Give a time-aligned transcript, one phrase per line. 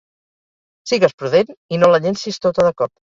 [0.91, 2.91] Sigues prudent i no la llencis tota de cop.